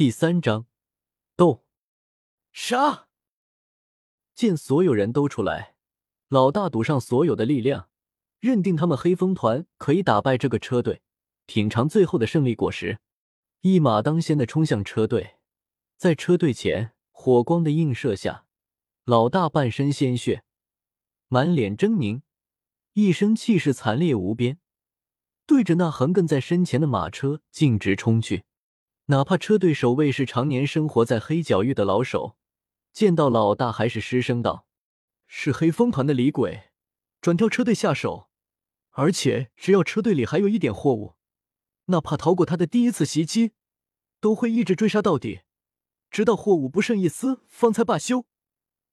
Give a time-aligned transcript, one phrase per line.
[0.00, 0.64] 第三章
[1.36, 1.66] 斗
[2.52, 3.08] 杀！
[4.34, 5.74] 见所有人都出来，
[6.28, 7.90] 老大赌上所有的力量，
[8.38, 11.02] 认定他们黑风团可以打败这个车队，
[11.44, 12.98] 品尝最后的胜利果实，
[13.60, 15.36] 一马当先的冲向车队，
[15.98, 18.46] 在车队前火光的映射下，
[19.04, 20.44] 老大半身鲜血，
[21.28, 22.22] 满脸狰狞，
[22.94, 24.58] 一身气势惨烈无边，
[25.44, 28.44] 对着那横亘在身前的马车径直冲去。
[29.10, 32.36] 哪怕车队守卫是常年生活在黑角域的老手，
[32.92, 34.68] 见到老大还是失声道
[35.26, 36.70] ：“是黑风团的李鬼，
[37.20, 38.30] 专挑车队下手，
[38.90, 41.16] 而且只要车队里还有一点货物，
[41.86, 43.50] 哪怕逃过他的第一次袭击，
[44.20, 45.40] 都会一直追杀到底，
[46.08, 48.26] 直到货物不剩一丝，方才罢休。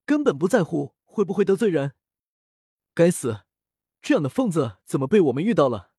[0.04, 1.94] 根本不在乎会不会得罪人。
[2.96, 3.42] 该死，
[4.02, 5.92] 这样的疯子怎么被我们遇到了？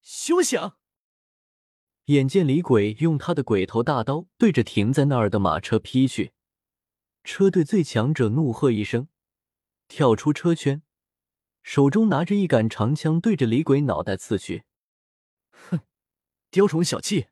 [0.00, 0.78] 休想！”
[2.06, 6.32] 眼见李鬼用他的鬼头大刀对着停在那儿的马车劈去，
[7.22, 9.08] 车队最强者怒喝一声，
[9.88, 10.82] 跳出车圈，
[11.62, 14.64] 手中拿着一杆长枪对着李鬼脑袋刺去。
[15.50, 15.80] 哼，
[16.50, 17.28] 雕虫小技！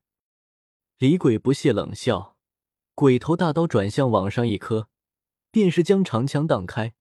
[0.96, 2.38] 李鬼不屑冷笑，
[2.94, 4.88] 鬼头大刀转向往上一磕，
[5.50, 6.94] 便是将长枪荡开，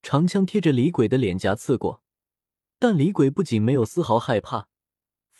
[0.00, 2.04] 长枪贴着李鬼的脸颊刺过，
[2.78, 4.68] 但李鬼不仅没有丝毫害怕。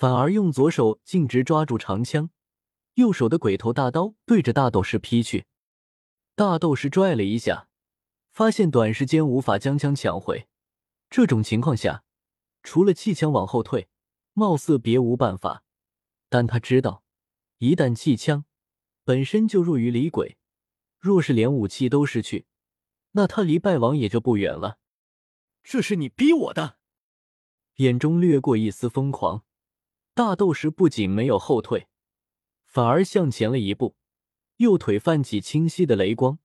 [0.01, 2.31] 反而用左手径直抓住长枪，
[2.95, 5.45] 右手的鬼头大刀对着大斗士劈去。
[6.35, 7.69] 大斗士拽了一下，
[8.31, 10.49] 发现短时间无法将枪抢回。
[11.11, 12.03] 这种情况下，
[12.63, 13.91] 除了弃枪往后退，
[14.33, 15.65] 貌似别无办法。
[16.31, 17.05] 但他知道，
[17.59, 18.47] 一旦弃枪，
[19.05, 20.39] 本身就弱于李鬼，
[20.99, 22.47] 若是连武器都失去，
[23.11, 24.79] 那他离败亡也就不远了。
[25.63, 26.79] 这是你逼我的，
[27.75, 29.45] 眼中掠过一丝疯狂。
[30.15, 31.87] 大斗士不仅没有后退，
[32.65, 33.97] 反而向前了一步，
[34.57, 36.39] 右腿泛起清晰的雷光，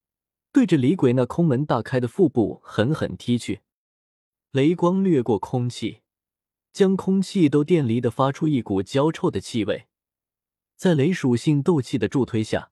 [0.52, 3.62] 对着李鬼那空门大开的腹部狠狠踢去。
[4.52, 6.02] 雷光掠过空气，
[6.72, 9.88] 将空气都电离的发出一股焦臭的气味。
[10.78, 12.72] 在雷属性斗气的助推下，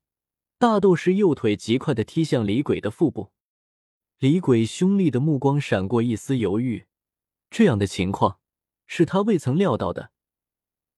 [0.57, 3.31] 大斗士右腿极快的踢向李鬼的腹部。
[4.19, 6.85] 李鬼凶厉的目光闪过一丝犹豫，
[7.49, 8.39] 这样的情况
[8.87, 10.11] 是他未曾料到的。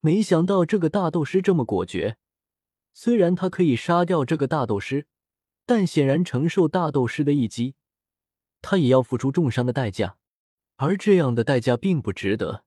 [0.05, 2.17] 没想到这个大斗师这么果决，
[2.93, 5.07] 虽然他可以杀掉这个大斗师，
[5.65, 7.73] 但显然承受大斗师的一击，
[8.61, 10.17] 他也要付出重伤的代价，
[10.75, 12.65] 而这样的代价并不值得。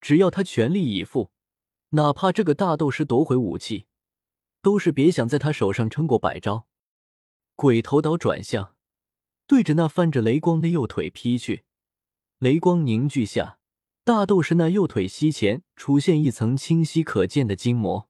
[0.00, 1.30] 只要他全力以赴，
[1.90, 3.84] 哪怕这个大斗师夺回武器，
[4.62, 6.66] 都是别想在他手上撑过百招。
[7.54, 8.74] 鬼头刀转向，
[9.46, 11.64] 对着那泛着雷光的右腿劈去，
[12.38, 13.58] 雷光凝聚下。
[14.04, 18.08] 大斗士那右腿膝前出现一层清晰可见的筋膜，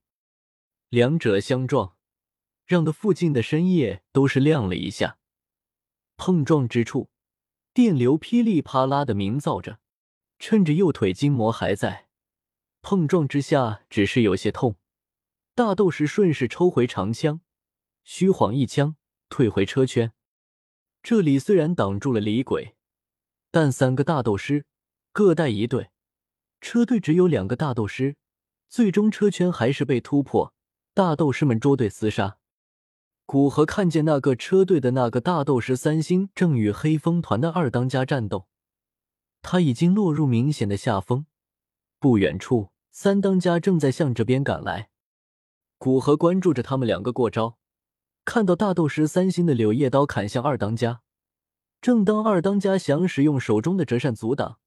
[0.89, 1.95] 两者相撞，
[2.65, 5.19] 让的附近的深夜都是亮了一下。
[6.17, 7.11] 碰撞之处，
[7.75, 9.79] 电流噼里啪啦的鸣噪着。
[10.39, 12.09] 趁着右腿筋膜还在，
[12.81, 14.77] 碰撞之下只是有些痛。
[15.53, 17.41] 大斗士顺势抽回长枪，
[18.03, 18.95] 虚晃一枪，
[19.29, 20.11] 退回车圈。
[21.03, 22.75] 这里虽然挡住了李鬼，
[23.51, 24.65] 但三个大斗师。
[25.13, 25.91] 各带一队，
[26.59, 28.15] 车队只有两个大斗师，
[28.67, 30.55] 最终车圈还是被突破，
[30.95, 32.39] 大斗师们捉对厮杀。
[33.27, 38.47] 古河看见那个车队的那个大斗师三星正与黑风团的二当家战斗，
[39.43, 41.27] 他已经落入明显的下风。
[41.99, 44.89] 不远处，三当家正在向这边赶来。
[45.77, 47.59] 古河关注着他们两个过招，
[48.25, 51.03] 看到大斗师三星的柳叶刀砍向二当家，
[51.79, 54.57] 正当二当家想使用手中的折扇阻挡。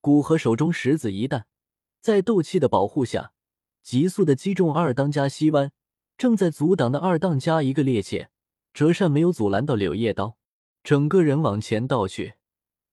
[0.00, 1.46] 古河手中石子一弹，
[2.00, 3.32] 在斗气的保护下，
[3.82, 5.72] 急速的击中二当家膝弯。
[6.16, 8.26] 正在阻挡的二当家一个趔趄，
[8.74, 10.36] 折扇没有阻拦到柳叶刀，
[10.82, 12.34] 整个人往前倒去。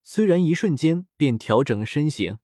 [0.04, 2.38] 虽然一瞬间便调整身形，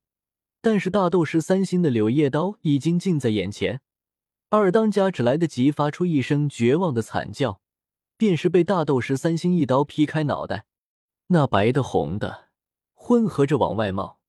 [0.59, 3.81] 但是大斗师三星的柳叶刀已经近在眼前。
[4.49, 7.61] 二当家只来得及发出一声绝望的惨叫，
[8.17, 10.66] 便是被大斗师三星一刀劈开脑袋，
[11.28, 12.49] 那白的红的
[12.96, 14.21] 混合着往外冒。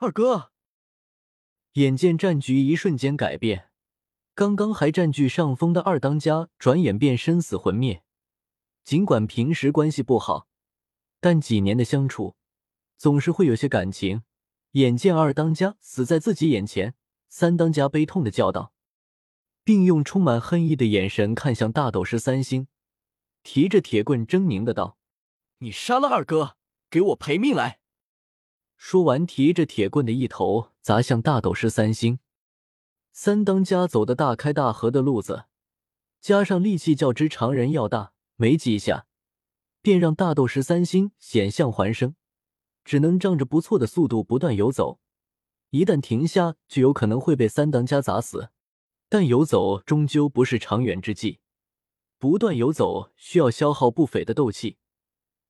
[0.00, 0.52] 二哥，
[1.72, 3.72] 眼见战局一瞬间改变，
[4.32, 8.04] 刚刚还占据上风的二当家，转眼便身死魂灭。
[8.84, 10.46] 尽管平时关系不好，
[11.18, 12.36] 但几年的相处，
[12.96, 14.22] 总是会有些感情。
[14.72, 16.94] 眼见二当家死在自己眼前，
[17.28, 18.72] 三当家悲痛的叫道，
[19.64, 22.68] 并用充满恨意的眼神看向大斗师三星，
[23.42, 24.96] 提着铁棍狰狞的道
[25.58, 26.56] ：“你杀了二哥，
[26.88, 27.80] 给我赔命来！”
[28.78, 32.20] 说完，提着铁棍的一头砸向大斗师三星。
[33.12, 35.46] 三当家走的大开大合的路子，
[36.20, 39.06] 加上力气较之常人要大，没几下
[39.82, 42.14] 便让大斗士三星险象环生，
[42.84, 45.00] 只能仗着不错的速度不断游走。
[45.70, 48.50] 一旦停下，就有可能会被三当家砸死。
[49.08, 51.40] 但游走终究不是长远之计，
[52.18, 54.76] 不断游走需要消耗不菲的斗气，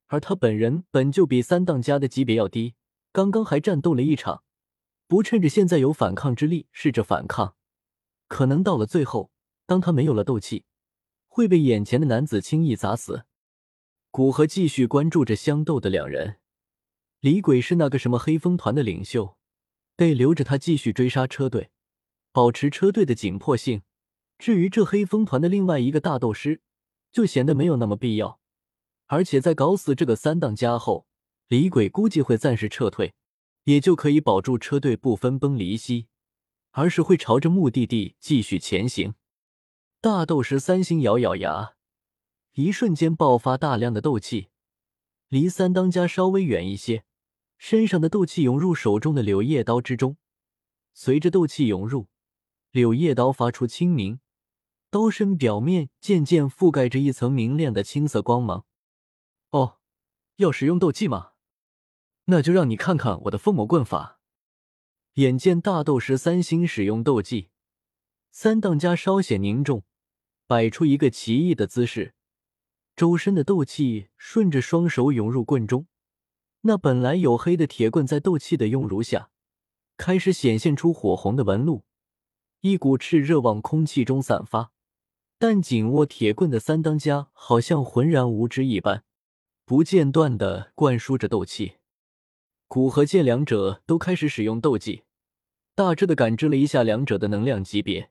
[0.06, 2.74] 而他本人本就比三当家的级别要低，
[3.12, 4.42] 刚刚还战斗了一场，
[5.06, 7.56] 不趁着现在有反抗之力试着反抗，
[8.26, 9.30] 可能到了最后，
[9.66, 10.64] 当他没有了斗气，
[11.26, 13.24] 会被眼前的男子轻易砸死。
[14.10, 16.38] 古河继续关注着相斗的两人，
[17.20, 19.36] 李鬼是那个什么黑风团的领袖，
[19.96, 21.70] 得留着他继续追杀车队。
[22.30, 23.82] 保持车队的紧迫性。
[24.38, 26.60] 至于这黑风团的另外一个大斗师，
[27.10, 28.38] 就显得没有那么必要。
[29.06, 31.07] 而且在搞死这个三当家后，
[31.48, 33.14] 李鬼估计会暂时撤退，
[33.64, 36.06] 也就可以保住车队不分崩离析，
[36.72, 39.14] 而是会朝着目的地继续前行。
[40.02, 41.72] 大斗师三星咬咬牙，
[42.52, 44.48] 一瞬间爆发大量的斗气，
[45.28, 47.04] 离三当家稍微远一些，
[47.56, 50.18] 身上的斗气涌入手中的柳叶刀之中，
[50.92, 52.08] 随着斗气涌入。
[52.70, 54.20] 柳叶刀发出清明，
[54.90, 58.66] 刀身表面渐渐覆盖着一层明亮的青色光芒。
[59.48, 59.78] 哦，
[60.36, 61.32] 要使用斗气吗？
[62.30, 64.20] 那就让你看看我的封魔棍法。
[65.14, 67.48] 眼见大斗师三星使用斗技，
[68.30, 69.82] 三当家稍显凝重，
[70.46, 72.14] 摆出一个奇异的姿势，
[72.94, 75.86] 周身的斗气顺着双手涌入棍中。
[76.60, 79.30] 那本来黝黑的铁棍在斗气的拥入下，
[79.96, 81.84] 开始显现出火红的纹路。
[82.60, 84.72] 一股炽热往空气中散发，
[85.38, 89.04] 但紧握铁棍的三当家好像浑然无知一般，
[89.64, 91.77] 不间断的灌输着斗气。
[92.70, 95.04] 古和剑两者都开始使用斗技，
[95.74, 98.10] 大致的感知了一下两者的能量级别，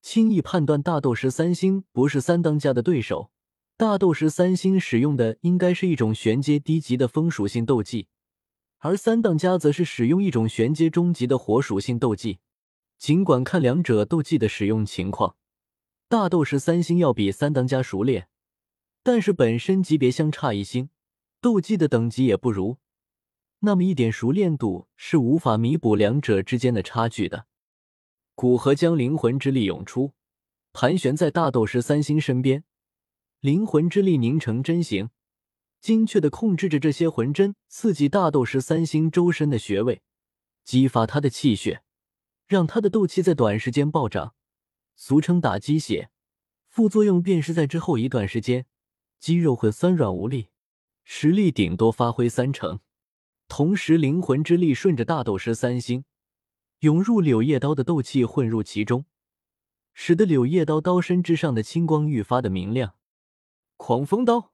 [0.00, 3.32] 轻易判断大斗师三星不是三当家的对手。
[3.76, 8.06] 大斗师三星使用的应该是一种玄阶低级的风属性斗技，
[8.78, 12.38] 而三当家则是使用一种玄阶中级的火属性斗技。
[12.96, 15.34] 尽管看两者斗技的使用情况，
[16.08, 18.28] 大斗士三星要比三当家熟练，
[19.02, 20.90] 但是本身级别相差一星，
[21.40, 22.76] 斗技的等级也不如，
[23.60, 27.46] 那么一点熟练度是无法弥补两者之间的差距的。
[28.34, 30.14] 古河将灵魂之力涌出，
[30.72, 32.64] 盘旋在大斗师三星身边，
[33.40, 35.10] 灵魂之力凝成针形，
[35.80, 40.02] 精确的控制着这些魂针，刺激大斗士三星周身的穴位，
[40.64, 41.82] 激发他的气血。
[42.46, 44.34] 让他的斗气在短时间暴涨，
[44.96, 46.10] 俗称打鸡血。
[46.66, 48.66] 副作用便是在之后一段时间，
[49.20, 50.48] 肌肉会酸软无力，
[51.04, 52.80] 实力顶多发挥三成。
[53.50, 56.04] 同时，灵魂之力顺着大斗师三星
[56.78, 59.06] 涌入柳叶刀的斗气混入其中，
[59.92, 62.94] 使得柳叶刀刀身之上的青光愈发的明亮。
[63.76, 64.52] 狂风刀，